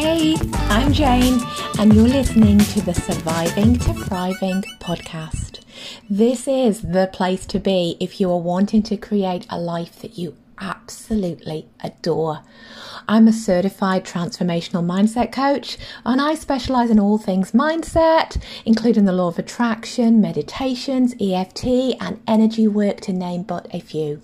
Hey, 0.00 0.34
I'm 0.70 0.94
Jane, 0.94 1.40
and 1.78 1.92
you're 1.92 2.08
listening 2.08 2.56
to 2.58 2.80
the 2.80 2.94
Surviving 2.94 3.78
to 3.80 3.92
Thriving 3.92 4.62
podcast. 4.80 5.60
This 6.08 6.48
is 6.48 6.80
the 6.80 7.10
place 7.12 7.44
to 7.44 7.58
be 7.58 7.98
if 8.00 8.18
you 8.18 8.30
are 8.30 8.40
wanting 8.40 8.82
to 8.84 8.96
create 8.96 9.46
a 9.50 9.60
life 9.60 10.00
that 10.00 10.16
you 10.16 10.38
absolutely 10.58 11.68
adore. 11.84 12.40
I'm 13.08 13.28
a 13.28 13.32
certified 13.34 14.06
transformational 14.06 14.86
mindset 14.86 15.32
coach 15.32 15.76
and 16.06 16.18
I 16.18 16.34
specialize 16.34 16.88
in 16.88 16.98
all 16.98 17.18
things 17.18 17.52
mindset, 17.52 18.42
including 18.64 19.04
the 19.04 19.12
law 19.12 19.28
of 19.28 19.38
attraction, 19.38 20.18
meditations, 20.18 21.14
EFT, 21.20 21.66
and 22.00 22.22
energy 22.26 22.66
work, 22.66 23.02
to 23.02 23.12
name 23.12 23.42
but 23.42 23.68
a 23.74 23.80
few. 23.80 24.22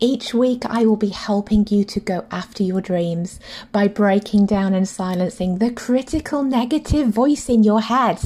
Each 0.00 0.34
week, 0.34 0.64
I 0.66 0.86
will 0.86 0.96
be 0.96 1.08
helping 1.08 1.66
you 1.68 1.84
to 1.84 2.00
go 2.00 2.24
after 2.30 2.62
your 2.62 2.80
dreams 2.80 3.40
by 3.72 3.88
breaking 3.88 4.46
down 4.46 4.74
and 4.74 4.88
silencing 4.88 5.58
the 5.58 5.70
critical 5.70 6.42
negative 6.42 7.08
voice 7.08 7.48
in 7.48 7.64
your 7.64 7.80
head 7.80 8.18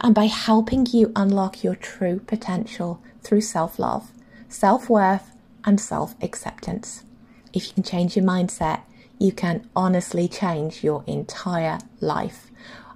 and 0.00 0.14
by 0.14 0.26
helping 0.26 0.86
you 0.86 1.12
unlock 1.14 1.62
your 1.62 1.74
true 1.74 2.20
potential 2.20 3.00
through 3.22 3.42
self 3.42 3.78
love, 3.78 4.10
self 4.48 4.88
worth, 4.88 5.32
and 5.64 5.80
self 5.80 6.14
acceptance. 6.22 7.04
If 7.52 7.68
you 7.68 7.74
can 7.74 7.82
change 7.82 8.16
your 8.16 8.24
mindset, 8.24 8.82
you 9.18 9.32
can 9.32 9.68
honestly 9.74 10.28
change 10.28 10.84
your 10.84 11.04
entire 11.06 11.78
life. 12.00 12.50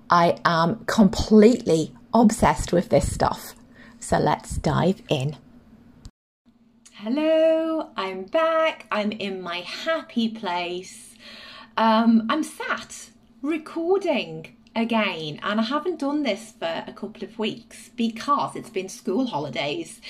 I 0.08 0.38
am 0.44 0.84
completely 0.84 1.94
obsessed 2.14 2.72
with 2.72 2.90
this 2.90 3.12
stuff. 3.12 3.54
So 3.98 4.18
let's 4.18 4.56
dive 4.56 5.02
in. 5.08 5.36
Hello, 7.04 7.90
I'm 7.96 8.26
back. 8.26 8.86
I'm 8.92 9.10
in 9.10 9.42
my 9.42 9.56
happy 9.56 10.28
place. 10.28 11.16
Um, 11.76 12.28
I'm 12.30 12.44
sat 12.44 13.10
recording 13.42 14.56
again, 14.76 15.40
and 15.42 15.58
I 15.58 15.64
haven't 15.64 15.98
done 15.98 16.22
this 16.22 16.52
for 16.56 16.84
a 16.86 16.92
couple 16.92 17.24
of 17.24 17.40
weeks 17.40 17.88
because 17.96 18.54
it's 18.54 18.70
been 18.70 18.88
school 18.88 19.26
holidays. 19.26 20.00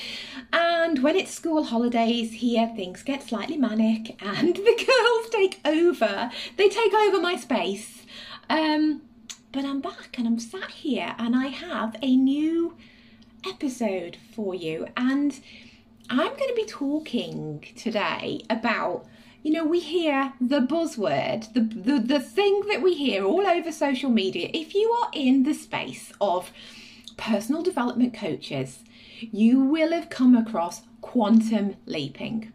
And 0.52 1.02
when 1.02 1.16
it's 1.16 1.30
school 1.30 1.64
holidays 1.64 2.30
here, 2.30 2.70
things 2.76 3.02
get 3.02 3.22
slightly 3.22 3.56
manic, 3.56 4.22
and 4.22 4.54
the 4.54 4.86
girls 4.86 5.30
take 5.30 5.60
over. 5.64 6.30
They 6.58 6.68
take 6.68 6.92
over 6.92 7.18
my 7.22 7.36
space. 7.36 8.02
Um, 8.50 9.00
but 9.50 9.64
I'm 9.64 9.80
back 9.80 10.18
and 10.18 10.26
I'm 10.26 10.38
sat 10.38 10.72
here, 10.72 11.14
and 11.18 11.34
I 11.34 11.46
have 11.46 11.96
a 12.02 12.14
new 12.14 12.76
episode 13.46 14.18
for 14.34 14.54
you. 14.54 14.88
And 14.94 15.40
I'm 16.12 16.36
going 16.36 16.48
to 16.48 16.54
be 16.54 16.66
talking 16.66 17.64
today 17.74 18.42
about, 18.50 19.06
you 19.42 19.50
know, 19.50 19.64
we 19.64 19.80
hear 19.80 20.34
the 20.38 20.60
buzzword, 20.60 21.54
the, 21.54 21.60
the, 21.60 22.00
the 22.00 22.20
thing 22.20 22.64
that 22.68 22.82
we 22.82 22.92
hear 22.92 23.24
all 23.24 23.46
over 23.46 23.72
social 23.72 24.10
media. 24.10 24.50
If 24.52 24.74
you 24.74 24.90
are 24.90 25.08
in 25.14 25.44
the 25.44 25.54
space 25.54 26.12
of 26.20 26.52
personal 27.16 27.62
development 27.62 28.12
coaches, 28.12 28.80
you 29.20 29.64
will 29.64 29.92
have 29.92 30.10
come 30.10 30.36
across 30.36 30.82
quantum 31.00 31.76
leaping. 31.86 32.52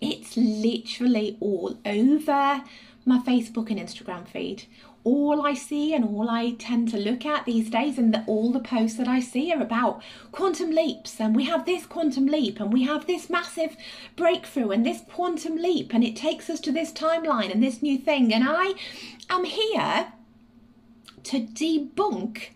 It's 0.00 0.38
literally 0.38 1.36
all 1.40 1.78
over 1.84 2.62
my 3.04 3.18
Facebook 3.18 3.70
and 3.70 3.78
Instagram 3.78 4.26
feed 4.26 4.64
all 5.04 5.44
I 5.44 5.54
see 5.54 5.94
and 5.94 6.04
all 6.04 6.30
I 6.30 6.52
tend 6.52 6.90
to 6.90 6.96
look 6.96 7.26
at 7.26 7.44
these 7.44 7.70
days, 7.70 7.98
and 7.98 8.14
the, 8.14 8.24
all 8.26 8.52
the 8.52 8.60
posts 8.60 8.96
that 8.98 9.08
I 9.08 9.20
see 9.20 9.52
are 9.52 9.60
about 9.60 10.02
quantum 10.30 10.70
leaps. 10.70 11.20
And 11.20 11.34
we 11.34 11.44
have 11.44 11.64
this 11.64 11.86
quantum 11.86 12.26
leap, 12.26 12.60
and 12.60 12.72
we 12.72 12.84
have 12.84 13.06
this 13.06 13.28
massive 13.28 13.76
breakthrough, 14.16 14.70
and 14.70 14.86
this 14.86 15.02
quantum 15.12 15.56
leap, 15.56 15.92
and 15.92 16.04
it 16.04 16.16
takes 16.16 16.48
us 16.48 16.60
to 16.60 16.72
this 16.72 16.92
timeline 16.92 17.50
and 17.50 17.62
this 17.62 17.82
new 17.82 17.98
thing. 17.98 18.32
And 18.32 18.44
I 18.46 18.74
am 19.28 19.44
here 19.44 20.12
to 21.24 21.40
debunk 21.40 22.50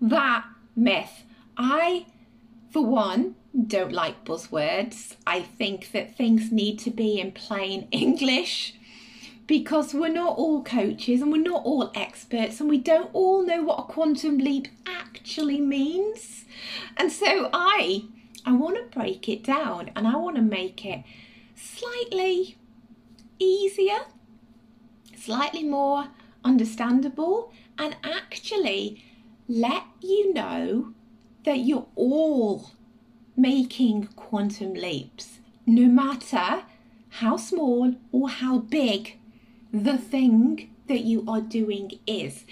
that 0.00 0.44
myth. 0.74 1.24
I, 1.56 2.06
for 2.70 2.84
one, 2.84 3.34
don't 3.66 3.92
like 3.92 4.24
buzzwords. 4.24 5.16
I 5.26 5.42
think 5.42 5.92
that 5.92 6.16
things 6.16 6.52
need 6.52 6.78
to 6.80 6.90
be 6.90 7.20
in 7.20 7.32
plain 7.32 7.88
English 7.90 8.74
because 9.50 9.92
we're 9.92 10.08
not 10.08 10.38
all 10.38 10.62
coaches 10.62 11.20
and 11.20 11.32
we're 11.32 11.42
not 11.42 11.64
all 11.64 11.90
experts 11.96 12.60
and 12.60 12.70
we 12.70 12.78
don't 12.78 13.10
all 13.12 13.44
know 13.44 13.60
what 13.60 13.80
a 13.80 13.82
quantum 13.82 14.38
leap 14.38 14.68
actually 14.86 15.60
means. 15.60 16.44
And 16.96 17.10
so 17.10 17.50
I 17.52 18.04
I 18.46 18.52
want 18.52 18.76
to 18.76 18.96
break 18.96 19.28
it 19.28 19.42
down 19.42 19.90
and 19.96 20.06
I 20.06 20.14
want 20.14 20.36
to 20.36 20.42
make 20.42 20.86
it 20.86 21.02
slightly 21.56 22.58
easier, 23.40 23.98
slightly 25.16 25.64
more 25.64 26.06
understandable 26.44 27.52
and 27.76 27.96
actually 28.04 29.04
let 29.48 29.82
you 30.00 30.32
know 30.32 30.94
that 31.44 31.58
you're 31.58 31.88
all 31.96 32.70
making 33.36 34.10
quantum 34.14 34.74
leaps 34.74 35.40
no 35.66 35.88
matter 35.88 36.62
how 37.14 37.36
small 37.36 37.96
or 38.12 38.28
how 38.28 38.58
big 38.58 39.16
the 39.72 39.98
thing 39.98 40.70
that 40.88 41.04
you 41.04 41.24
are 41.28 41.40
doing 41.40 41.92
is. 42.06 42.44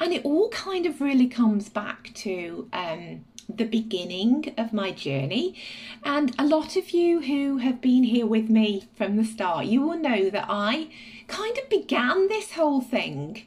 And 0.00 0.12
it 0.12 0.24
all 0.24 0.48
kind 0.50 0.86
of 0.86 1.00
really 1.00 1.26
comes 1.26 1.68
back 1.68 2.12
to 2.14 2.68
um, 2.72 3.24
the 3.48 3.64
beginning 3.64 4.54
of 4.56 4.72
my 4.72 4.92
journey. 4.92 5.56
And 6.04 6.34
a 6.38 6.46
lot 6.46 6.76
of 6.76 6.90
you 6.90 7.22
who 7.22 7.58
have 7.58 7.80
been 7.80 8.04
here 8.04 8.26
with 8.26 8.48
me 8.48 8.84
from 8.94 9.16
the 9.16 9.24
start, 9.24 9.66
you 9.66 9.82
will 9.82 9.98
know 9.98 10.30
that 10.30 10.46
I 10.48 10.88
kind 11.26 11.58
of 11.58 11.68
began 11.68 12.28
this 12.28 12.52
whole 12.52 12.80
thing 12.80 13.44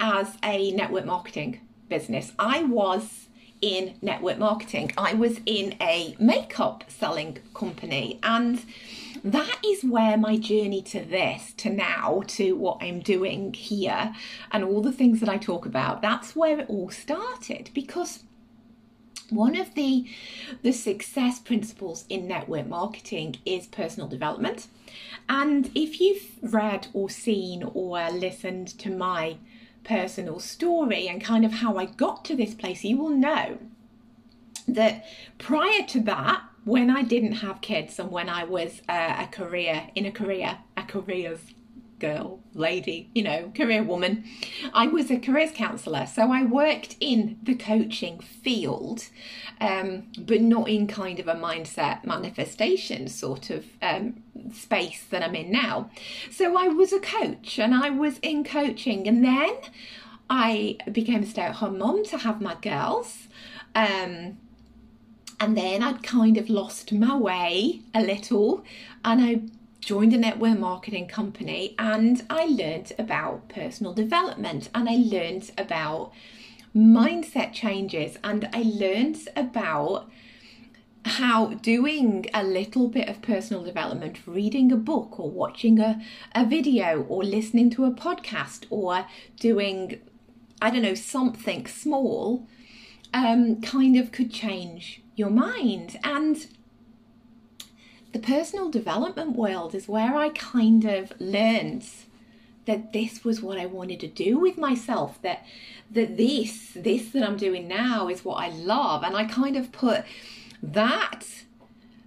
as 0.00 0.36
a 0.42 0.70
network 0.72 1.04
marketing 1.04 1.60
business. 1.88 2.32
I 2.38 2.62
was 2.64 3.28
in 3.60 3.94
network 4.02 4.38
marketing, 4.38 4.92
I 4.98 5.14
was 5.14 5.40
in 5.46 5.74
a 5.80 6.16
makeup 6.18 6.84
selling 6.88 7.38
company. 7.54 8.18
And 8.22 8.62
that 9.24 9.58
is 9.64 9.82
where 9.82 10.18
my 10.18 10.36
journey 10.36 10.82
to 10.82 11.00
this, 11.00 11.54
to 11.54 11.70
now, 11.70 12.22
to 12.28 12.52
what 12.52 12.82
I'm 12.82 13.00
doing 13.00 13.54
here, 13.54 14.14
and 14.52 14.62
all 14.62 14.82
the 14.82 14.92
things 14.92 15.20
that 15.20 15.30
I 15.30 15.38
talk 15.38 15.64
about, 15.64 16.02
that's 16.02 16.36
where 16.36 16.60
it 16.60 16.68
all 16.68 16.90
started 16.90 17.70
because 17.72 18.24
one 19.30 19.56
of 19.56 19.74
the 19.74 20.06
the 20.60 20.72
success 20.72 21.38
principles 21.38 22.04
in 22.10 22.28
network 22.28 22.66
marketing 22.66 23.36
is 23.46 23.66
personal 23.66 24.06
development. 24.08 24.66
And 25.26 25.70
if 25.74 26.00
you've 26.00 26.38
read 26.42 26.88
or 26.92 27.08
seen 27.08 27.62
or 27.72 28.10
listened 28.10 28.68
to 28.80 28.90
my 28.90 29.38
personal 29.84 30.40
story 30.40 31.08
and 31.08 31.24
kind 31.24 31.46
of 31.46 31.52
how 31.52 31.78
I 31.78 31.86
got 31.86 32.24
to 32.26 32.36
this 32.36 32.54
place 32.54 32.84
you 32.84 32.96
will 32.96 33.10
know 33.10 33.58
that 34.66 35.04
prior 35.38 35.82
to 35.88 36.00
that 36.00 36.42
when 36.64 36.90
I 36.90 37.02
didn't 37.02 37.32
have 37.32 37.60
kids 37.60 37.98
and 37.98 38.10
when 38.10 38.28
I 38.28 38.44
was 38.44 38.82
uh, 38.88 39.16
a 39.20 39.26
career 39.26 39.88
in 39.94 40.06
a 40.06 40.12
career, 40.12 40.58
a 40.76 40.82
careers 40.82 41.40
girl, 41.98 42.40
lady, 42.52 43.08
you 43.14 43.22
know, 43.22 43.50
career 43.54 43.82
woman, 43.82 44.24
I 44.72 44.86
was 44.86 45.10
a 45.10 45.18
careers 45.18 45.52
counsellor. 45.52 46.06
So 46.06 46.32
I 46.32 46.42
worked 46.42 46.96
in 47.00 47.38
the 47.42 47.54
coaching 47.54 48.20
field, 48.20 49.08
um, 49.60 50.08
but 50.18 50.40
not 50.40 50.68
in 50.68 50.86
kind 50.86 51.18
of 51.18 51.28
a 51.28 51.34
mindset 51.34 52.04
manifestation 52.04 53.08
sort 53.08 53.50
of 53.50 53.64
um, 53.80 54.22
space 54.52 55.04
that 55.10 55.22
I'm 55.22 55.34
in 55.34 55.50
now. 55.50 55.90
So 56.30 56.58
I 56.58 56.68
was 56.68 56.92
a 56.92 57.00
coach 57.00 57.58
and 57.58 57.74
I 57.74 57.90
was 57.90 58.18
in 58.18 58.44
coaching, 58.44 59.06
and 59.08 59.24
then 59.24 59.54
I 60.28 60.78
became 60.90 61.22
a 61.22 61.26
stay 61.26 61.42
at 61.42 61.56
home 61.56 61.78
mom 61.78 62.04
to 62.06 62.18
have 62.18 62.40
my 62.40 62.56
girls. 62.56 63.28
Um, 63.74 64.38
and 65.40 65.56
then 65.56 65.82
I'd 65.82 66.02
kind 66.02 66.36
of 66.36 66.48
lost 66.48 66.92
my 66.92 67.16
way 67.16 67.82
a 67.94 68.02
little 68.02 68.64
and 69.04 69.20
I 69.22 69.42
joined 69.80 70.14
a 70.14 70.18
network 70.18 70.58
marketing 70.58 71.06
company 71.06 71.74
and 71.78 72.24
I 72.30 72.46
learned 72.46 72.92
about 72.98 73.48
personal 73.48 73.92
development 73.92 74.70
and 74.74 74.88
I 74.88 74.96
learned 74.96 75.50
about 75.58 76.12
mindset 76.74 77.52
changes 77.52 78.16
and 78.24 78.48
I 78.52 78.62
learned 78.62 79.28
about 79.36 80.10
how 81.04 81.48
doing 81.48 82.24
a 82.32 82.42
little 82.42 82.88
bit 82.88 83.10
of 83.10 83.20
personal 83.20 83.62
development, 83.62 84.20
reading 84.26 84.72
a 84.72 84.76
book 84.76 85.20
or 85.20 85.30
watching 85.30 85.78
a, 85.78 86.00
a 86.34 86.46
video 86.46 87.02
or 87.02 87.22
listening 87.22 87.68
to 87.70 87.84
a 87.84 87.90
podcast 87.90 88.64
or 88.70 89.06
doing, 89.38 90.00
I 90.62 90.70
don't 90.70 90.82
know, 90.82 90.94
something 90.94 91.66
small 91.66 92.48
um, 93.12 93.60
kind 93.60 93.96
of 93.96 94.12
could 94.12 94.32
change 94.32 95.03
your 95.16 95.30
mind. 95.30 95.98
And 96.04 96.46
the 98.12 98.18
personal 98.18 98.70
development 98.70 99.36
world 99.36 99.74
is 99.74 99.88
where 99.88 100.16
I 100.16 100.30
kind 100.30 100.84
of 100.84 101.12
learned 101.20 101.86
that 102.66 102.92
this 102.92 103.24
was 103.24 103.42
what 103.42 103.58
I 103.58 103.66
wanted 103.66 104.00
to 104.00 104.06
do 104.06 104.38
with 104.38 104.56
myself, 104.56 105.20
that 105.22 105.44
that 105.90 106.16
this, 106.16 106.72
this 106.74 107.10
that 107.10 107.22
I'm 107.22 107.36
doing 107.36 107.68
now 107.68 108.08
is 108.08 108.24
what 108.24 108.42
I 108.42 108.48
love. 108.48 109.02
And 109.02 109.16
I 109.16 109.24
kind 109.24 109.56
of 109.56 109.70
put 109.70 110.04
that 110.62 111.26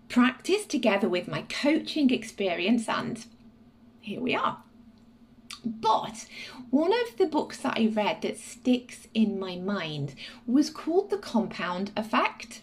practice 0.10 0.66
together 0.66 1.08
with 1.08 1.28
my 1.28 1.44
coaching 1.44 2.10
experience 2.12 2.90
and 2.90 3.26
here 4.02 4.22
we 4.22 4.36
are. 4.36 4.58
But 5.68 6.26
one 6.70 6.94
of 6.94 7.18
the 7.18 7.26
books 7.26 7.58
that 7.60 7.78
I 7.78 7.88
read 7.88 8.22
that 8.22 8.38
sticks 8.38 9.08
in 9.14 9.40
my 9.40 9.56
mind 9.56 10.16
was 10.46 10.70
called 10.70 11.10
The 11.10 11.18
Compound 11.18 11.92
Effect. 11.96 12.62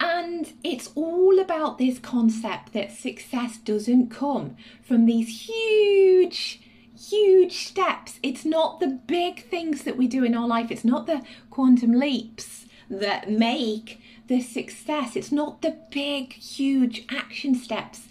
And 0.00 0.52
it's 0.62 0.90
all 0.94 1.38
about 1.38 1.78
this 1.78 1.98
concept 1.98 2.72
that 2.72 2.92
success 2.92 3.58
doesn't 3.58 4.10
come 4.10 4.56
from 4.82 5.06
these 5.06 5.48
huge, 5.48 6.60
huge 6.96 7.66
steps. 7.66 8.18
It's 8.22 8.44
not 8.44 8.80
the 8.80 9.00
big 9.06 9.44
things 9.44 9.82
that 9.82 9.96
we 9.96 10.06
do 10.06 10.24
in 10.24 10.34
our 10.34 10.46
life, 10.46 10.70
it's 10.70 10.84
not 10.84 11.06
the 11.06 11.22
quantum 11.50 11.92
leaps 11.92 12.66
that 12.90 13.30
make 13.30 14.00
the 14.26 14.40
success. 14.40 15.16
It's 15.16 15.32
not 15.32 15.62
the 15.62 15.76
big, 15.90 16.32
huge 16.32 17.04
action 17.10 17.54
steps. 17.54 18.08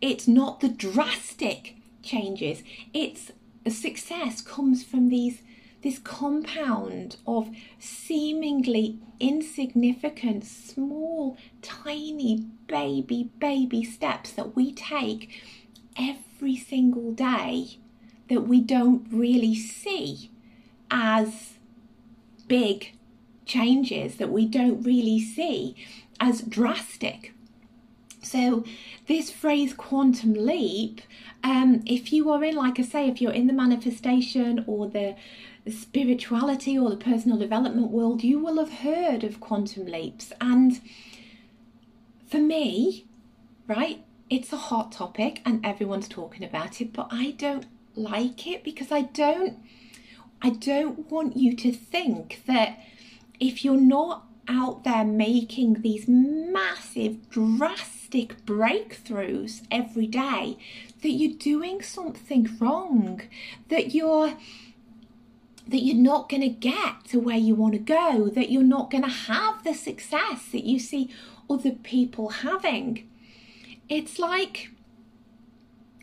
It's 0.00 0.26
not 0.26 0.60
the 0.60 0.68
drastic 0.68 1.76
changes. 2.02 2.62
It's 2.94 3.32
success 3.68 4.40
comes 4.40 4.82
from 4.84 5.08
these 5.08 5.42
this 5.82 5.98
compound 5.98 7.16
of 7.26 7.48
seemingly 7.78 8.98
insignificant, 9.18 10.44
small, 10.44 11.38
tiny, 11.62 12.46
baby, 12.66 13.30
baby 13.38 13.82
steps 13.82 14.32
that 14.32 14.54
we 14.54 14.72
take 14.72 15.40
every 15.98 16.56
single 16.56 17.12
day 17.12 17.78
that 18.28 18.42
we 18.42 18.60
don't 18.60 19.06
really 19.10 19.54
see 19.54 20.30
as 20.90 21.54
big 22.46 22.94
changes, 23.46 24.16
that 24.16 24.30
we 24.30 24.46
don't 24.46 24.82
really 24.82 25.20
see 25.20 25.74
as 26.20 26.42
drastic. 26.42 27.32
So, 28.30 28.64
this 29.08 29.28
phrase 29.28 29.74
quantum 29.74 30.34
leap, 30.34 31.00
um, 31.42 31.82
if 31.84 32.12
you 32.12 32.30
are 32.30 32.44
in, 32.44 32.54
like 32.54 32.78
I 32.78 32.82
say, 32.82 33.08
if 33.08 33.20
you're 33.20 33.32
in 33.32 33.48
the 33.48 33.52
manifestation 33.52 34.62
or 34.68 34.86
the, 34.86 35.16
spirituality 35.68 36.78
or 36.78 36.90
the 36.90 36.96
personal 36.96 37.38
development 37.38 37.90
world, 37.90 38.22
you 38.22 38.38
will 38.38 38.58
have 38.58 38.72
heard 38.80 39.24
of 39.24 39.40
quantum 39.40 39.86
leaps. 39.86 40.32
And 40.40 40.80
for 42.28 42.38
me, 42.38 43.06
right, 43.66 44.04
it's 44.28 44.52
a 44.52 44.56
hot 44.56 44.92
topic 44.92 45.42
and 45.44 45.64
everyone's 45.66 46.08
talking 46.08 46.44
about 46.44 46.80
it, 46.80 46.92
but 46.92 47.08
I 47.10 47.32
don't 47.32 47.66
like 47.96 48.46
it 48.46 48.62
because 48.62 48.92
I 48.92 49.02
don't 49.02 49.58
I 50.40 50.50
don't 50.50 51.10
want 51.10 51.36
you 51.36 51.54
to 51.54 51.72
think 51.72 52.44
that 52.46 52.78
if 53.38 53.64
you're 53.64 53.76
not 53.76 54.26
out 54.48 54.84
there 54.84 55.04
making 55.04 55.82
these 55.82 56.06
massive 56.08 57.28
drastic 57.28 57.99
breakthroughs 58.10 59.62
every 59.70 60.06
day 60.06 60.58
that 61.02 61.10
you're 61.10 61.38
doing 61.38 61.80
something 61.82 62.48
wrong 62.60 63.22
that 63.68 63.94
you're 63.94 64.36
that 65.68 65.82
you're 65.82 65.94
not 65.94 66.28
going 66.28 66.40
to 66.40 66.48
get 66.48 67.04
to 67.04 67.20
where 67.20 67.36
you 67.36 67.54
want 67.54 67.72
to 67.72 67.78
go 67.78 68.28
that 68.28 68.50
you're 68.50 68.62
not 68.62 68.90
going 68.90 69.04
to 69.04 69.10
have 69.10 69.62
the 69.62 69.74
success 69.74 70.46
that 70.50 70.64
you 70.64 70.78
see 70.78 71.08
other 71.50 71.72
people 71.72 72.28
having. 72.28 73.08
It's 73.88 74.18
like 74.18 74.70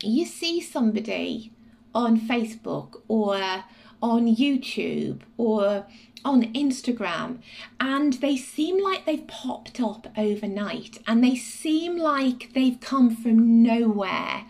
you 0.02 0.26
see 0.26 0.60
somebody 0.60 1.52
on 1.94 2.20
Facebook 2.20 3.00
or 3.08 3.64
on 4.02 4.26
YouTube 4.34 5.20
or 5.36 5.86
on 6.24 6.52
Instagram 6.52 7.38
and 7.80 8.14
they 8.14 8.36
seem 8.36 8.82
like 8.82 9.04
they've 9.04 9.26
popped 9.26 9.80
up 9.80 10.08
overnight 10.16 10.98
and 11.06 11.22
they 11.22 11.36
seem 11.36 11.96
like 11.96 12.52
they've 12.54 12.80
come 12.80 13.14
from 13.14 13.62
nowhere 13.62 14.44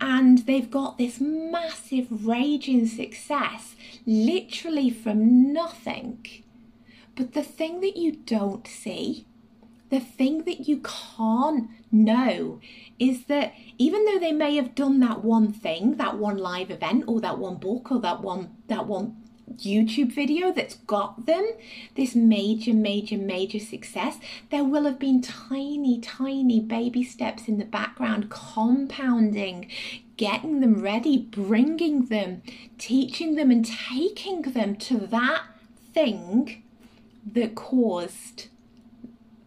and 0.00 0.38
they've 0.46 0.70
got 0.70 0.98
this 0.98 1.20
massive 1.20 2.26
raging 2.26 2.86
success 2.86 3.74
literally 4.06 4.90
from 4.90 5.52
nothing. 5.52 6.26
But 7.14 7.34
the 7.34 7.42
thing 7.42 7.80
that 7.80 7.96
you 7.96 8.12
don't 8.12 8.66
see, 8.66 9.26
the 9.92 10.00
thing 10.00 10.44
that 10.44 10.66
you 10.66 10.80
can't 11.18 11.68
know 11.92 12.58
is 12.98 13.26
that 13.26 13.52
even 13.76 14.06
though 14.06 14.18
they 14.18 14.32
may 14.32 14.56
have 14.56 14.74
done 14.74 15.00
that 15.00 15.22
one 15.22 15.52
thing, 15.52 15.96
that 15.98 16.16
one 16.16 16.38
live 16.38 16.70
event 16.70 17.04
or 17.06 17.20
that 17.20 17.38
one 17.38 17.56
book 17.56 17.92
or 17.92 18.00
that 18.00 18.22
one 18.22 18.56
that 18.68 18.86
one 18.86 19.14
YouTube 19.58 20.14
video 20.14 20.50
that's 20.50 20.76
got 20.76 21.26
them 21.26 21.46
this 21.94 22.14
major, 22.14 22.72
major, 22.72 23.18
major 23.18 23.58
success, 23.58 24.16
there 24.50 24.64
will 24.64 24.84
have 24.84 24.98
been 24.98 25.20
tiny, 25.20 26.00
tiny 26.00 26.58
baby 26.58 27.04
steps 27.04 27.46
in 27.46 27.58
the 27.58 27.66
background 27.66 28.30
compounding, 28.30 29.70
getting 30.16 30.60
them 30.60 30.80
ready, 30.80 31.18
bringing 31.18 32.06
them, 32.06 32.40
teaching 32.78 33.34
them, 33.34 33.50
and 33.50 33.66
taking 33.66 34.40
them 34.40 34.74
to 34.74 34.96
that 34.96 35.42
thing 35.92 36.62
that 37.30 37.54
caused 37.54 38.48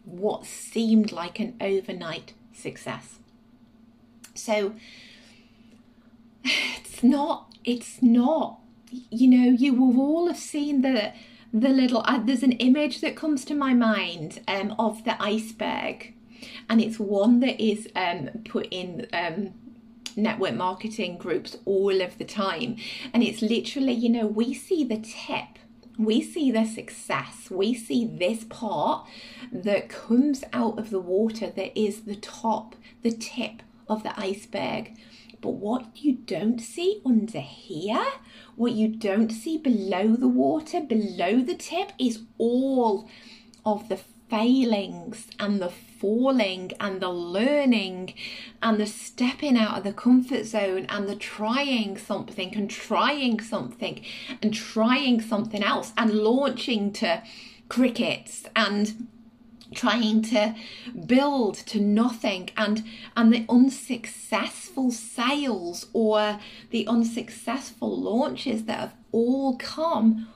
what 0.06 0.46
seemed 0.46 1.12
like 1.12 1.38
an 1.38 1.54
overnight 1.60 2.32
success. 2.54 3.18
So 4.34 4.74
it's 6.42 7.02
not, 7.02 7.52
it's 7.64 8.00
not 8.00 8.60
you 9.10 9.28
know, 9.28 9.50
you 9.50 9.74
will 9.74 10.00
all 10.00 10.26
have 10.28 10.38
seen 10.38 10.82
the 10.82 11.12
the 11.52 11.68
little. 11.68 12.02
Uh, 12.04 12.18
there's 12.18 12.42
an 12.42 12.52
image 12.52 13.00
that 13.00 13.16
comes 13.16 13.44
to 13.46 13.54
my 13.54 13.72
mind 13.72 14.40
um, 14.48 14.74
of 14.78 15.04
the 15.04 15.20
iceberg, 15.22 16.14
and 16.68 16.80
it's 16.80 16.98
one 16.98 17.40
that 17.40 17.62
is 17.62 17.88
um, 17.96 18.30
put 18.48 18.68
in. 18.70 19.06
Um, 19.12 19.54
network 20.18 20.54
marketing 20.54 21.18
groups 21.18 21.58
all 21.66 22.00
of 22.00 22.16
the 22.16 22.24
time 22.24 22.74
and 23.12 23.22
it's 23.22 23.42
literally 23.42 23.92
you 23.92 24.08
know 24.08 24.26
we 24.26 24.54
see 24.54 24.82
the 24.82 24.96
tip 24.96 25.58
we 25.98 26.20
see 26.20 26.50
the 26.50 26.64
success 26.64 27.48
we 27.50 27.72
see 27.72 28.04
this 28.04 28.44
part 28.44 29.06
that 29.50 29.88
comes 29.88 30.44
out 30.52 30.78
of 30.78 30.90
the 30.90 31.00
water 31.00 31.50
that 31.50 31.78
is 31.78 32.02
the 32.02 32.16
top 32.16 32.74
the 33.02 33.12
tip 33.12 33.62
of 33.88 34.02
the 34.02 34.18
iceberg. 34.18 34.92
But 35.40 35.50
what 35.50 35.86
you 35.94 36.14
don't 36.14 36.58
see 36.58 37.00
under 37.04 37.40
here, 37.40 38.06
what 38.56 38.72
you 38.72 38.88
don't 38.88 39.30
see 39.30 39.58
below 39.58 40.16
the 40.16 40.28
water, 40.28 40.80
below 40.80 41.40
the 41.40 41.54
tip, 41.54 41.92
is 41.98 42.22
all 42.38 43.08
of 43.64 43.88
the 43.88 43.98
failings 44.28 45.28
and 45.38 45.60
the 45.60 45.68
falling 45.68 46.72
and 46.80 47.00
the 47.00 47.08
learning 47.10 48.12
and 48.62 48.78
the 48.78 48.86
stepping 48.86 49.56
out 49.56 49.78
of 49.78 49.84
the 49.84 49.92
comfort 49.92 50.44
zone 50.44 50.86
and 50.88 51.08
the 51.08 51.16
trying 51.16 51.96
something 51.96 52.54
and 52.54 52.70
trying 52.70 53.40
something 53.40 54.04
and 54.42 54.52
trying 54.52 55.20
something 55.20 55.62
else 55.62 55.92
and 55.96 56.10
launching 56.12 56.92
to 56.92 57.22
crickets 57.68 58.44
and 58.54 59.06
trying 59.74 60.22
to 60.22 60.54
build 61.06 61.54
to 61.54 61.80
nothing 61.80 62.48
and 62.56 62.84
and 63.16 63.32
the 63.32 63.44
unsuccessful 63.48 64.90
sales 64.90 65.86
or 65.92 66.38
the 66.70 66.86
unsuccessful 66.86 68.00
launches 68.00 68.64
that 68.64 68.78
have 68.78 68.94
all 69.12 69.56
come 69.56 70.28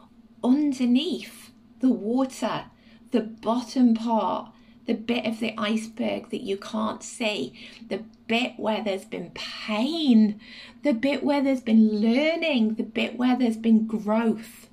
underneath 0.43 1.51
the 1.81 1.91
water 1.91 2.65
the 3.11 3.21
bottom 3.21 3.95
part 3.95 4.51
the 4.87 4.95
bit 4.95 5.25
of 5.25 5.39
the 5.41 5.55
iceberg 5.57 6.31
that 6.31 6.43
you 6.43 6.57
can't 6.57 7.03
see 7.03 7.53
the 7.89 8.03
bit 8.27 8.55
where 8.57 8.83
there's 8.83 9.05
been 9.05 9.31
pain 9.35 10.41
the 10.83 10.93
bit 10.93 11.23
where 11.23 11.43
there's 11.43 11.61
been 11.61 12.01
learning 12.01 12.75
the 12.75 12.83
bit 12.83 13.17
where 13.17 13.37
there's 13.37 13.57
been 13.57 13.87
growth 13.87 14.69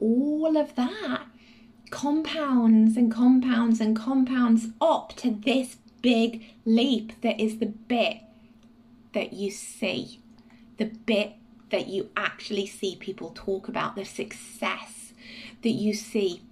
all 0.00 0.56
of 0.56 0.74
that 0.74 1.26
compounds 1.90 2.96
and 2.96 3.12
compounds 3.12 3.80
and 3.80 3.94
compounds 3.94 4.68
up 4.80 5.14
to 5.14 5.30
this 5.30 5.76
big 6.00 6.44
leap 6.64 7.12
that 7.20 7.38
is 7.40 7.58
the 7.58 7.66
bit 7.66 8.18
that 9.14 9.32
you 9.32 9.50
see, 9.50 10.18
the 10.78 10.86
bit 10.86 11.34
that 11.70 11.86
you 11.86 12.10
actually 12.16 12.66
see 12.66 12.96
people 12.96 13.30
talk 13.34 13.68
about, 13.68 13.94
the 13.94 14.04
success 14.04 15.12
that 15.62 15.70
you 15.70 15.94
see 15.94 16.42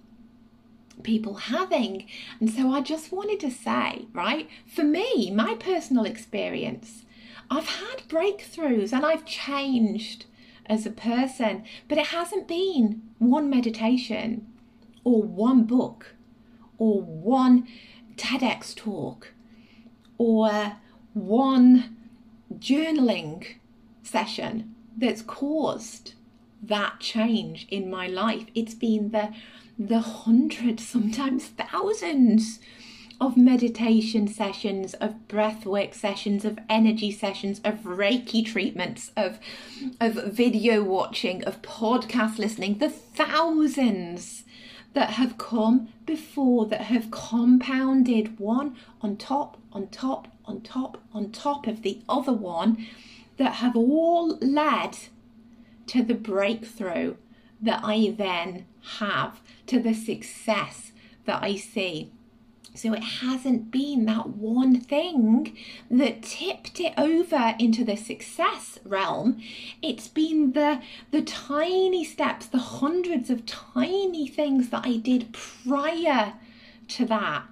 people 1.03 1.35
having. 1.35 2.07
And 2.39 2.49
so 2.49 2.71
I 2.71 2.81
just 2.81 3.11
wanted 3.11 3.39
to 3.41 3.51
say, 3.51 4.07
right, 4.13 4.49
for 4.65 4.83
me, 4.83 5.31
my 5.31 5.55
personal 5.55 6.05
experience, 6.05 7.05
I've 7.49 7.67
had 7.67 8.07
breakthroughs 8.07 8.93
and 8.93 9.05
I've 9.05 9.25
changed 9.25 10.25
as 10.65 10.85
a 10.85 10.91
person, 10.91 11.63
but 11.87 11.97
it 11.97 12.07
hasn't 12.07 12.47
been 12.47 13.01
one 13.19 13.49
meditation 13.49 14.47
or 15.03 15.23
one 15.23 15.63
book 15.63 16.15
or 16.77 17.01
one 17.01 17.67
TEDx 18.15 18.75
talk 18.75 19.33
or 20.17 20.77
one 21.13 21.97
journaling 22.53 23.55
session 24.03 24.75
that's 24.97 25.21
caused 25.21 26.13
that 26.61 26.99
change 26.99 27.67
in 27.69 27.89
my 27.89 28.07
life. 28.07 28.45
It's 28.53 28.75
been 28.75 29.11
the 29.11 29.33
the 29.87 29.99
hundreds, 29.99 30.87
sometimes 30.87 31.47
thousands 31.47 32.59
of 33.19 33.37
meditation 33.37 34.27
sessions, 34.27 34.93
of 34.95 35.15
breathwork 35.27 35.93
sessions, 35.93 36.43
of 36.43 36.59
energy 36.69 37.11
sessions, 37.11 37.61
of 37.63 37.75
Reiki 37.83 38.45
treatments, 38.45 39.11
of, 39.15 39.39
of 39.99 40.33
video 40.33 40.83
watching, 40.83 41.43
of 41.43 41.61
podcast 41.61 42.37
listening, 42.39 42.79
the 42.79 42.89
thousands 42.89 44.43
that 44.93 45.11
have 45.11 45.37
come 45.37 45.89
before 46.05 46.65
that 46.65 46.81
have 46.81 47.11
compounded 47.11 48.39
one 48.39 48.75
on 49.01 49.15
top, 49.17 49.57
on 49.71 49.87
top, 49.87 50.27
on 50.45 50.61
top, 50.61 50.97
on 51.13 51.31
top 51.31 51.67
of 51.67 51.81
the 51.81 52.01
other 52.09 52.33
one 52.33 52.85
that 53.37 53.53
have 53.53 53.75
all 53.75 54.37
led 54.39 54.97
to 55.87 56.03
the 56.03 56.13
breakthrough 56.13 57.15
that 57.61 57.81
I 57.83 58.13
then 58.17 58.65
have, 58.99 59.41
to 59.67 59.79
the 59.79 59.93
success 59.93 60.91
that 61.25 61.43
I 61.43 61.55
see. 61.55 62.11
So 62.73 62.93
it 62.93 63.03
hasn't 63.03 63.69
been 63.69 64.05
that 64.05 64.29
one 64.29 64.79
thing 64.79 65.57
that 65.89 66.23
tipped 66.23 66.79
it 66.79 66.93
over 66.97 67.53
into 67.59 67.83
the 67.83 67.97
success 67.97 68.79
realm. 68.85 69.41
It's 69.81 70.07
been 70.07 70.53
the 70.53 70.81
the 71.11 71.21
tiny 71.21 72.05
steps, 72.05 72.45
the 72.45 72.59
hundreds 72.59 73.29
of 73.29 73.45
tiny 73.45 74.27
things 74.27 74.69
that 74.69 74.85
I 74.85 74.97
did 74.97 75.33
prior 75.33 76.35
to 76.89 77.05
that 77.07 77.43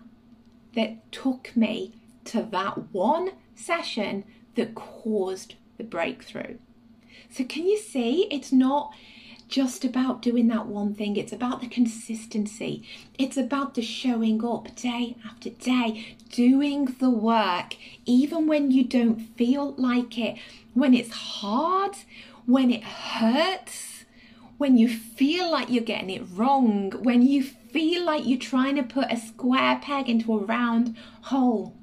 that 0.76 1.12
took 1.12 1.56
me 1.56 1.96
to 2.26 2.42
that 2.44 2.94
one 2.94 3.32
session 3.56 4.24
that 4.56 4.76
caused 4.76 5.56
the 5.78 5.84
breakthrough. 5.84 6.58
So 7.30 7.44
can 7.44 7.68
you 7.68 7.78
see 7.78 8.28
it's 8.32 8.52
not 8.52 8.94
just 9.50 9.84
about 9.84 10.22
doing 10.22 10.48
that 10.48 10.68
one 10.68 10.94
thing. 10.94 11.18
It's 11.18 11.34
about 11.34 11.60
the 11.60 11.68
consistency. 11.68 12.88
It's 13.18 13.36
about 13.36 13.74
the 13.74 13.82
showing 13.82 14.46
up 14.46 14.74
day 14.76 15.18
after 15.26 15.50
day, 15.50 16.16
doing 16.30 16.86
the 17.00 17.10
work, 17.10 17.76
even 18.06 18.48
when 18.48 18.72
you 18.72 18.84
don't 18.84 19.20
feel 19.36 19.74
like 19.74 20.18
it, 20.18 20.38
when 20.74 20.94
it's 20.94 21.12
hard, 21.12 21.96
when 22.46 22.70
it 22.72 22.84
hurts, 22.84 24.06
when 24.60 24.78
you 24.78 24.88
feel 24.88 25.52
like 25.52 25.70
you're 25.70 25.84
getting 25.84 26.12
it 26.12 26.24
wrong, 26.32 26.92
when 26.92 27.24
you 27.24 27.44
feel 27.44 28.06
like 28.06 28.28
you're 28.28 28.38
trying 28.38 28.76
to 28.76 28.84
put 28.84 29.12
a 29.12 29.18
square 29.18 29.80
peg 29.82 30.08
into 30.08 30.34
a 30.34 30.38
round 30.38 30.96
hole. 31.24 31.76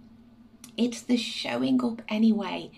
It's 0.76 1.00
the 1.00 1.16
showing 1.16 1.82
up 1.82 2.02
anyway. 2.08 2.70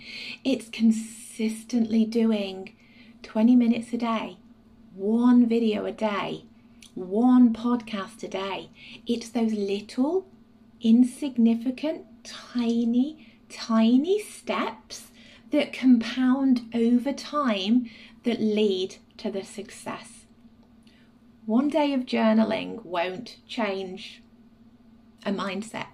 It's 0.44 0.68
consistently 0.68 2.04
doing 2.04 2.74
20 3.22 3.56
minutes 3.56 3.92
a 3.92 3.98
day 3.98 4.38
one 4.98 5.48
video 5.48 5.84
a 5.84 5.92
day, 5.92 6.44
one 6.94 7.54
podcast 7.54 8.24
a 8.24 8.28
day. 8.28 8.68
It's 9.06 9.28
those 9.28 9.52
little, 9.52 10.26
insignificant, 10.80 12.04
tiny, 12.24 13.32
tiny 13.48 14.18
steps 14.18 15.12
that 15.52 15.72
compound 15.72 16.62
over 16.74 17.12
time 17.12 17.88
that 18.24 18.40
lead 18.40 18.96
to 19.18 19.30
the 19.30 19.44
success. 19.44 20.26
One 21.46 21.68
day 21.68 21.94
of 21.94 22.00
journaling 22.00 22.84
won't 22.84 23.36
change 23.46 24.20
a 25.24 25.30
mindset. 25.30 25.86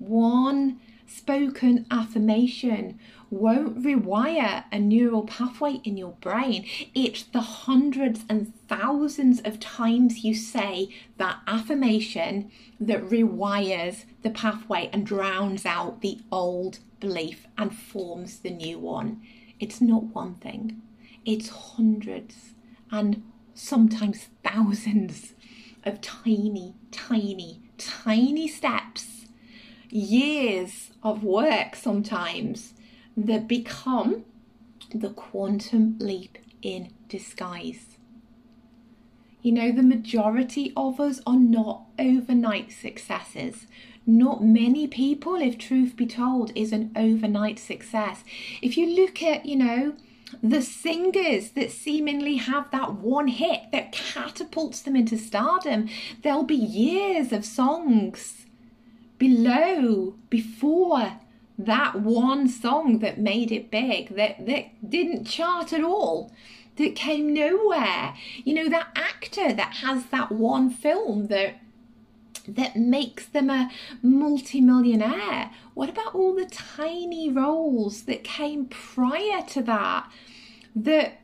One 0.00 0.80
spoken 1.06 1.86
affirmation 1.92 2.98
won't 3.32 3.82
rewire 3.82 4.62
a 4.70 4.78
neural 4.78 5.22
pathway 5.22 5.80
in 5.84 5.96
your 5.96 6.12
brain. 6.20 6.66
It's 6.94 7.22
the 7.22 7.40
hundreds 7.40 8.26
and 8.28 8.52
thousands 8.68 9.40
of 9.40 9.58
times 9.58 10.22
you 10.22 10.34
say 10.34 10.88
that 11.16 11.38
affirmation 11.46 12.50
that 12.78 13.02
rewires 13.02 14.04
the 14.20 14.28
pathway 14.28 14.90
and 14.92 15.06
drowns 15.06 15.64
out 15.64 16.02
the 16.02 16.20
old 16.30 16.80
belief 17.00 17.46
and 17.56 17.74
forms 17.74 18.40
the 18.40 18.50
new 18.50 18.78
one. 18.78 19.22
It's 19.58 19.80
not 19.80 20.04
one 20.14 20.34
thing, 20.34 20.82
it's 21.24 21.48
hundreds 21.48 22.52
and 22.90 23.22
sometimes 23.54 24.28
thousands 24.44 25.32
of 25.84 26.02
tiny, 26.02 26.74
tiny, 26.90 27.62
tiny 27.78 28.46
steps, 28.46 29.24
years 29.88 30.90
of 31.02 31.24
work 31.24 31.74
sometimes 31.74 32.71
that 33.16 33.48
become 33.48 34.24
the 34.94 35.10
quantum 35.10 35.96
leap 35.98 36.38
in 36.62 36.92
disguise. 37.08 37.98
You 39.42 39.52
know, 39.52 39.72
the 39.72 39.82
majority 39.82 40.72
of 40.76 41.00
us 41.00 41.20
are 41.26 41.38
not 41.38 41.82
overnight 41.98 42.70
successes. 42.70 43.66
Not 44.06 44.44
many 44.44 44.86
people, 44.86 45.34
if 45.36 45.58
truth 45.58 45.96
be 45.96 46.06
told, 46.06 46.52
is 46.54 46.72
an 46.72 46.92
overnight 46.96 47.58
success. 47.58 48.22
If 48.60 48.76
you 48.76 48.86
look 48.86 49.22
at, 49.22 49.46
you 49.46 49.56
know, 49.56 49.94
the 50.42 50.62
singers 50.62 51.50
that 51.50 51.70
seemingly 51.70 52.36
have 52.36 52.70
that 52.70 52.94
one 52.94 53.28
hit 53.28 53.72
that 53.72 53.92
catapults 53.92 54.80
them 54.82 54.96
into 54.96 55.18
stardom, 55.18 55.88
there'll 56.22 56.44
be 56.44 56.54
years 56.54 57.32
of 57.32 57.44
songs 57.44 58.46
below, 59.18 60.14
before 60.30 61.12
that 61.66 62.00
one 62.00 62.48
song 62.48 62.98
that 63.00 63.18
made 63.18 63.52
it 63.52 63.70
big, 63.70 64.14
that, 64.16 64.46
that 64.46 64.88
didn't 64.88 65.24
chart 65.24 65.72
at 65.72 65.84
all, 65.84 66.32
that 66.76 66.96
came 66.96 67.32
nowhere. 67.32 68.14
You 68.44 68.54
know, 68.54 68.68
that 68.68 68.88
actor 68.96 69.52
that 69.52 69.76
has 69.76 70.06
that 70.06 70.32
one 70.32 70.70
film 70.70 71.28
that 71.28 71.56
that 72.48 72.74
makes 72.74 73.26
them 73.26 73.48
a 73.50 73.70
multimillionaire. 74.02 75.50
What 75.74 75.88
about 75.88 76.14
all 76.14 76.34
the 76.34 76.46
tiny 76.46 77.30
roles 77.30 78.02
that 78.02 78.24
came 78.24 78.66
prior 78.66 79.42
to 79.48 79.62
that 79.62 80.10
that 80.74 81.20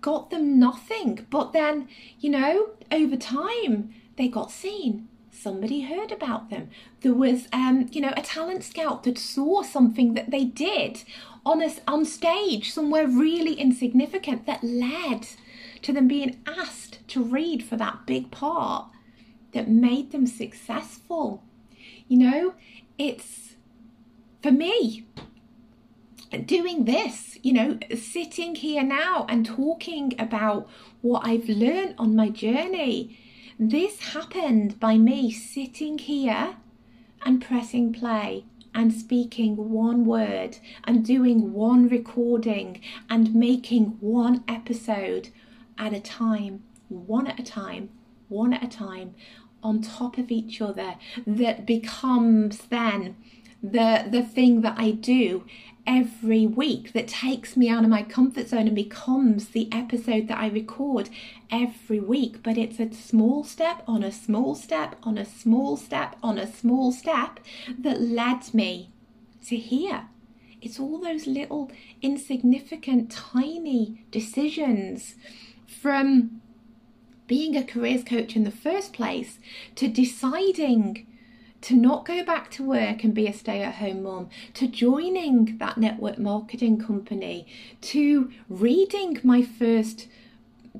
got 0.00 0.30
them 0.30 0.58
nothing? 0.58 1.26
But 1.28 1.52
then, 1.52 1.88
you 2.18 2.30
know, 2.30 2.70
over 2.90 3.16
time 3.16 3.94
they 4.16 4.28
got 4.28 4.50
seen 4.50 5.08
somebody 5.38 5.82
heard 5.82 6.12
about 6.12 6.50
them. 6.50 6.70
There 7.00 7.14
was, 7.14 7.48
um, 7.52 7.88
you 7.90 8.00
know, 8.00 8.12
a 8.16 8.22
talent 8.22 8.64
scout 8.64 9.04
that 9.04 9.18
saw 9.18 9.62
something 9.62 10.14
that 10.14 10.30
they 10.30 10.44
did 10.44 11.04
on 11.46 11.62
a, 11.62 11.70
on 11.86 12.04
stage 12.04 12.72
somewhere 12.72 13.06
really 13.06 13.54
insignificant 13.54 14.46
that 14.46 14.62
led 14.64 15.28
to 15.82 15.92
them 15.92 16.08
being 16.08 16.40
asked 16.46 17.06
to 17.08 17.22
read 17.22 17.62
for 17.62 17.76
that 17.76 18.06
big 18.06 18.30
part 18.30 18.86
that 19.52 19.68
made 19.68 20.12
them 20.12 20.26
successful. 20.26 21.42
You 22.08 22.18
know, 22.18 22.54
it's 22.98 23.56
for 24.42 24.50
me 24.50 25.06
doing 26.44 26.84
this, 26.84 27.38
you 27.42 27.52
know, 27.52 27.78
sitting 27.96 28.54
here 28.54 28.82
now 28.82 29.24
and 29.28 29.46
talking 29.46 30.14
about 30.18 30.68
what 31.00 31.26
I've 31.26 31.48
learned 31.48 31.94
on 31.98 32.16
my 32.16 32.28
journey 32.28 33.18
this 33.58 34.00
happened 34.00 34.78
by 34.78 34.96
me 34.96 35.30
sitting 35.32 35.98
here 35.98 36.56
and 37.24 37.44
pressing 37.44 37.92
play 37.92 38.44
and 38.72 38.92
speaking 38.92 39.56
one 39.70 40.04
word 40.04 40.58
and 40.84 41.04
doing 41.04 41.52
one 41.52 41.88
recording 41.88 42.80
and 43.10 43.34
making 43.34 43.96
one 44.00 44.44
episode 44.46 45.30
at 45.76 45.92
a 45.92 46.00
time, 46.00 46.62
one 46.88 47.26
at 47.26 47.40
a 47.40 47.42
time, 47.42 47.90
one 48.28 48.52
at 48.52 48.62
a 48.62 48.68
time, 48.68 49.14
on 49.62 49.82
top 49.82 50.18
of 50.18 50.30
each 50.30 50.60
other, 50.60 50.94
that 51.26 51.66
becomes 51.66 52.58
then 52.70 53.16
the 53.60 54.06
the 54.08 54.22
thing 54.22 54.60
that 54.60 54.78
I 54.78 54.92
do 54.92 55.44
every 55.88 56.46
week 56.46 56.92
that 56.92 57.08
takes 57.08 57.56
me 57.56 57.66
out 57.66 57.82
of 57.82 57.88
my 57.88 58.02
comfort 58.02 58.46
zone 58.46 58.66
and 58.66 58.76
becomes 58.76 59.48
the 59.48 59.68
episode 59.72 60.28
that 60.28 60.38
I 60.38 60.48
record 60.48 61.08
every 61.50 61.98
week. 61.98 62.42
But 62.42 62.58
it's 62.58 62.78
a 62.78 62.92
small 62.92 63.42
step 63.42 63.82
on 63.88 64.04
a 64.04 64.12
small 64.12 64.54
step 64.54 64.96
on 65.02 65.16
a 65.16 65.24
small 65.24 65.78
step 65.78 66.16
on 66.22 66.36
a 66.36 66.46
small 66.46 66.92
step 66.92 67.40
that 67.78 68.02
led 68.02 68.52
me 68.52 68.90
to 69.46 69.56
here. 69.56 70.08
It's 70.60 70.78
all 70.78 71.00
those 71.00 71.26
little 71.26 71.70
insignificant, 72.02 73.10
tiny 73.10 74.04
decisions 74.10 75.14
from 75.66 76.42
being 77.26 77.56
a 77.56 77.64
careers 77.64 78.04
coach 78.04 78.36
in 78.36 78.44
the 78.44 78.50
first 78.50 78.92
place 78.92 79.38
to 79.76 79.88
deciding 79.88 81.06
to 81.60 81.74
not 81.74 82.04
go 82.04 82.24
back 82.24 82.50
to 82.52 82.62
work 82.62 83.02
and 83.02 83.14
be 83.14 83.26
a 83.26 83.32
stay 83.32 83.62
at 83.62 83.76
home 83.76 84.02
mom, 84.02 84.30
to 84.54 84.68
joining 84.68 85.58
that 85.58 85.78
network 85.78 86.18
marketing 86.18 86.78
company, 86.78 87.46
to 87.80 88.30
reading 88.48 89.18
my 89.22 89.42
first 89.42 90.08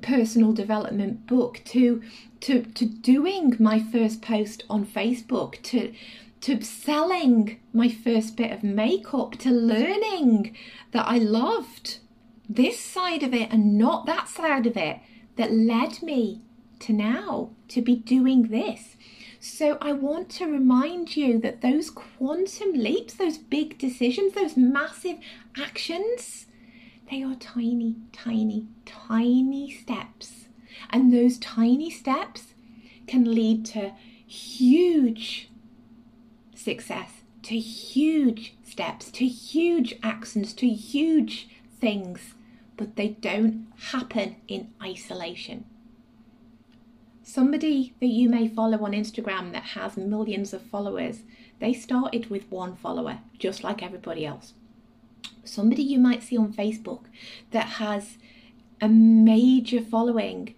personal 0.01 0.53
development 0.53 1.27
book, 1.27 1.61
to 1.65 2.01
to 2.41 2.63
to 2.63 2.85
doing 2.85 3.55
my 3.59 3.79
first 3.79 4.21
post 4.21 4.63
on 4.69 4.85
Facebook, 4.85 5.61
to 5.63 5.93
to 6.41 6.61
selling 6.61 7.59
my 7.73 7.89
first 7.89 8.37
bit 8.37 8.51
of 8.51 8.63
makeup, 8.63 9.35
to 9.37 9.51
learning 9.51 10.55
that 10.91 11.05
I 11.07 11.17
loved 11.17 11.99
this 12.47 12.79
side 12.79 13.23
of 13.23 13.33
it 13.33 13.51
and 13.51 13.77
not 13.77 14.05
that 14.05 14.27
side 14.27 14.65
of 14.65 14.77
it 14.77 14.99
that 15.35 15.51
led 15.51 16.01
me 16.01 16.41
to 16.79 16.93
now 16.93 17.49
to 17.67 17.81
be 17.81 17.95
doing 17.95 18.47
this 18.47 18.95
So 19.39 19.77
I 19.79 19.93
want 19.93 20.29
to 20.31 20.45
remind 20.45 21.15
you 21.15 21.39
that 21.39 21.61
those 21.61 21.89
quantum 21.89 22.73
leaps, 22.73 23.13
those 23.13 23.37
big 23.37 23.77
decisions, 23.77 24.33
those 24.33 24.57
massive 24.57 25.17
actions, 25.57 26.47
they 27.09 27.23
are 27.23 27.35
tiny, 27.35 27.95
tiny, 28.11 28.67
tiny 28.85 29.71
steps. 29.71 30.47
And 30.89 31.13
those 31.13 31.37
tiny 31.37 31.89
steps 31.89 32.53
can 33.07 33.33
lead 33.33 33.65
to 33.67 33.93
huge 34.27 35.49
success, 36.53 37.21
to 37.43 37.57
huge 37.57 38.55
steps, 38.65 39.09
to 39.11 39.25
huge 39.25 39.95
actions, 40.03 40.53
to 40.53 40.67
huge 40.67 41.47
things, 41.79 42.33
but 42.75 42.97
they 42.97 43.09
don't 43.09 43.67
happen 43.91 44.35
in 44.49 44.73
isolation. 44.83 45.63
Somebody 47.31 47.93
that 47.99 48.07
you 48.07 48.27
may 48.27 48.47
follow 48.47 48.83
on 48.83 48.93
Instagram 48.93 49.51
that 49.51 49.61
has 49.75 49.97
millions 49.97 50.51
of 50.51 50.63
followers, 50.63 51.19
they 51.59 51.73
started 51.73 52.31
with 52.31 52.49
one 52.49 52.75
follower, 52.75 53.19
just 53.37 53.63
like 53.63 53.83
everybody 53.83 54.25
else. 54.25 54.53
Somebody 55.43 55.83
you 55.83 55.99
might 55.99 56.23
see 56.23 56.35
on 56.39 56.51
Facebook 56.51 57.01
that 57.51 57.77
has 57.77 58.17
a 58.81 58.89
major 58.89 59.79
following, 59.79 60.55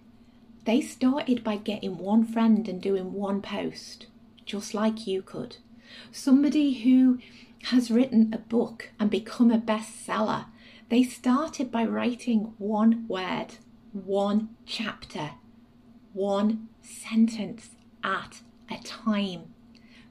they 0.64 0.80
started 0.80 1.44
by 1.44 1.56
getting 1.56 1.98
one 1.98 2.24
friend 2.24 2.66
and 2.66 2.80
doing 2.80 3.12
one 3.12 3.42
post, 3.42 4.06
just 4.46 4.72
like 4.72 5.06
you 5.06 5.20
could. 5.20 5.58
Somebody 6.10 6.72
who 6.72 7.18
has 7.64 7.90
written 7.90 8.32
a 8.32 8.38
book 8.38 8.88
and 8.98 9.10
become 9.10 9.50
a 9.50 9.58
bestseller, 9.58 10.46
they 10.88 11.02
started 11.02 11.70
by 11.70 11.84
writing 11.84 12.54
one 12.56 13.06
word, 13.08 13.56
one 13.92 14.56
chapter, 14.64 15.32
one 16.12 16.68
sentence 16.80 17.70
at 18.02 18.40
a 18.70 18.78
time. 18.82 19.54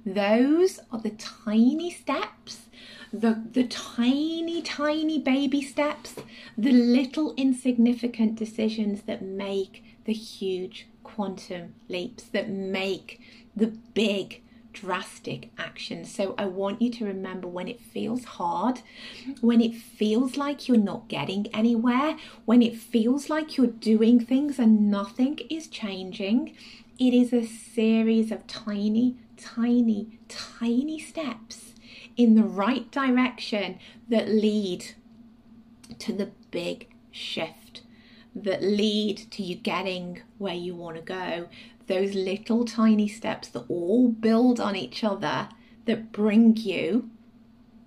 Those 0.05 0.79
are 0.91 0.99
the 0.99 1.11
tiny 1.11 1.91
steps, 1.91 2.69
the, 3.13 3.43
the 3.51 3.65
tiny, 3.65 4.61
tiny 4.61 5.19
baby 5.19 5.61
steps, 5.61 6.15
the 6.57 6.71
little 6.71 7.33
insignificant 7.35 8.35
decisions 8.35 9.03
that 9.03 9.21
make 9.21 9.83
the 10.05 10.13
huge 10.13 10.87
quantum 11.03 11.75
leaps, 11.87 12.23
that 12.23 12.49
make 12.49 13.21
the 13.55 13.67
big 13.93 14.41
drastic 14.73 15.51
action. 15.57 16.05
So 16.05 16.35
I 16.37 16.45
want 16.45 16.81
you 16.81 16.89
to 16.91 17.05
remember 17.05 17.47
when 17.47 17.67
it 17.67 17.79
feels 17.79 18.23
hard, 18.23 18.81
when 19.41 19.61
it 19.61 19.75
feels 19.75 20.37
like 20.37 20.67
you're 20.67 20.77
not 20.77 21.07
getting 21.07 21.47
anywhere, 21.53 22.17
when 22.45 22.61
it 22.61 22.75
feels 22.75 23.29
like 23.29 23.57
you're 23.57 23.67
doing 23.67 24.19
things 24.19 24.59
and 24.59 24.89
nothing 24.89 25.39
is 25.49 25.67
changing, 25.67 26.55
it 26.99 27.13
is 27.13 27.33
a 27.33 27.45
series 27.45 28.31
of 28.31 28.47
tiny, 28.47 29.17
tiny, 29.37 30.19
tiny 30.27 30.99
steps 30.99 31.73
in 32.17 32.35
the 32.35 32.43
right 32.43 32.91
direction 32.91 33.79
that 34.09 34.29
lead 34.29 34.85
to 35.99 36.13
the 36.13 36.31
big 36.51 36.87
shift 37.11 37.81
that 38.33 38.63
lead 38.63 39.17
to 39.31 39.43
you 39.43 39.55
getting 39.55 40.21
where 40.37 40.53
you 40.53 40.73
want 40.73 40.95
to 40.95 41.01
go 41.01 41.47
those 41.87 42.13
little 42.13 42.65
tiny 42.65 43.07
steps 43.07 43.47
that 43.49 43.65
all 43.67 44.09
build 44.09 44.59
on 44.59 44.75
each 44.75 45.03
other 45.03 45.49
that 45.85 46.11
bring 46.11 46.55
you 46.55 47.09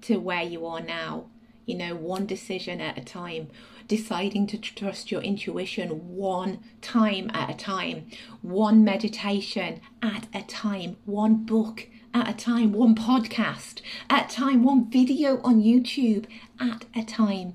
to 0.03 0.19
where 0.19 0.43
you 0.43 0.67
are 0.67 0.81
now. 0.81 1.27
You 1.67 1.77
know, 1.77 1.95
one 1.95 2.27
decision 2.27 2.81
at 2.81 2.99
a 2.99 3.05
time, 3.05 3.49
deciding 3.89 4.47
to 4.49 4.59
trust 4.59 5.11
your 5.11 5.23
intuition 5.23 6.15
one 6.15 6.61
time 6.83 7.31
at 7.33 7.51
a 7.51 7.57
time, 7.57 8.09
one 8.43 8.85
meditation 8.85 9.81
at 10.03 10.27
a 10.35 10.43
time, 10.43 10.97
one 11.07 11.45
book 11.45 11.89
at 12.13 12.29
a 12.29 12.35
time, 12.35 12.73
one 12.73 12.95
podcast 12.95 13.81
at 14.11 14.31
a 14.31 14.35
time, 14.35 14.63
one 14.63 14.91
video 14.91 15.41
on 15.43 15.63
YouTube 15.63 16.27
at 16.61 16.85
a 16.95 17.03
time. 17.03 17.55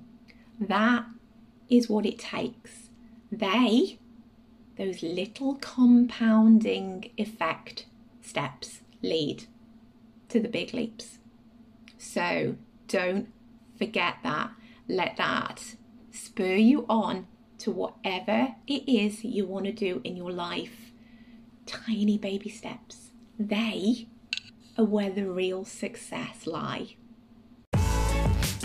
That 0.60 1.06
is 1.70 1.88
what 1.88 2.06
it 2.06 2.18
takes. 2.18 2.90
They 3.32 4.00
those 4.80 5.04
little 5.04 5.56
compounding 5.56 7.12
effect 7.18 7.86
steps 8.22 8.80
lead 9.04 9.44
to 10.30 10.40
the 10.40 10.48
big 10.48 10.74
leaps. 10.74 11.20
So 11.98 12.56
don't 12.88 13.28
forget 13.78 14.16
that. 14.24 14.52
Let 14.88 15.18
that 15.18 15.76
spur 16.12 16.56
you 16.56 16.86
on 16.88 17.28
to 17.60 17.72
whatever 17.72 18.56
it 18.68 18.90
is 18.90 19.26
you 19.26 19.46
want 19.46 19.66
to 19.66 19.74
do 19.74 20.00
in 20.06 20.16
your 20.16 20.32
life. 20.32 20.92
Tiny 21.66 22.18
baby 22.18 22.50
steps. 22.50 23.12
They 23.38 24.08
are 24.78 24.86
where 24.86 25.12
the 25.12 25.30
real 25.30 25.66
success 25.66 26.48
lie. 26.48 26.96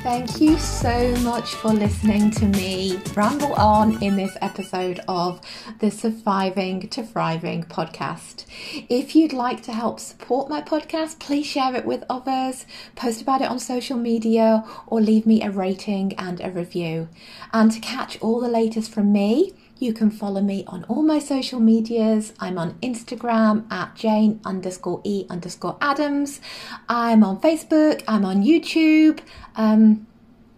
Thank 0.05 0.39
you 0.39 0.59
so 0.59 1.17
much 1.23 1.55
for 1.55 1.73
listening 1.73 2.31
to 2.33 2.45
me 2.45 3.01
ramble 3.15 3.55
on 3.55 4.03
in 4.03 4.17
this 4.17 4.37
episode 4.43 5.01
of 5.09 5.41
the 5.79 5.91
Surviving 5.91 6.87
to 6.91 7.03
Thriving 7.03 7.65
podcast. 7.65 8.45
If 8.91 9.17
you'd 9.17 9.33
like 9.33 9.63
to 9.63 9.73
help 9.73 9.99
support 9.99 10.51
my 10.51 10.61
podcast, 10.61 11.21
please 11.21 11.47
share 11.47 11.75
it 11.75 11.87
with 11.87 12.05
others, 12.11 12.67
post 12.95 13.23
about 13.23 13.41
it 13.41 13.49
on 13.49 13.59
social 13.59 13.97
media, 13.97 14.63
or 14.87 15.01
leave 15.01 15.25
me 15.25 15.41
a 15.41 15.51
rating 15.51 16.13
and 16.19 16.39
a 16.43 16.51
review. 16.51 17.09
And 17.55 17.73
to 17.73 17.81
catch 17.81 18.21
all 18.21 18.43
the 18.43 18.49
latest 18.49 18.93
from 18.93 19.11
me, 19.11 19.55
you 19.85 19.93
can 19.93 20.11
follow 20.11 20.41
me 20.41 20.65
on 20.67 20.85
all 20.85 21.03
my 21.03 21.19
social 21.19 21.61
medias. 21.61 22.33
I'm 22.41 22.57
on 22.59 22.75
Instagram 22.81 23.71
at 23.71 23.95
Jane 23.95 24.41
underscore 24.45 25.01
E 25.05 25.27
underscore 25.29 25.77
Adams. 25.81 26.41
I'm 26.89 27.23
on 27.23 27.41
Facebook. 27.41 28.03
I'm 28.09 28.25
on 28.25 28.43
YouTube. 28.43 29.21
Um, 29.55 30.07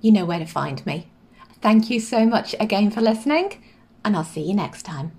you 0.00 0.12
know 0.12 0.24
where 0.24 0.38
to 0.38 0.46
find 0.46 0.86
me. 0.86 1.08
Thank 1.60 1.90
you 1.90 1.98
so 1.98 2.24
much 2.24 2.54
again 2.60 2.90
for 2.90 3.00
listening, 3.00 3.60
and 4.04 4.16
I'll 4.16 4.24
see 4.24 4.42
you 4.42 4.54
next 4.54 4.84
time. 4.84 5.15